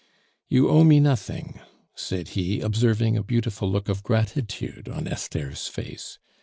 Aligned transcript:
You 0.49 0.67
owe 0.67 0.83
me 0.83 0.99
nothing," 0.99 1.59
said 1.93 2.29
he, 2.29 2.59
observing 2.59 3.17
a 3.17 3.23
beautiful 3.23 3.69
look 3.69 3.87
of 3.87 4.01
gratitude 4.01 4.89
on 4.89 5.07
Esther's 5.07 5.67
face. 5.67 6.17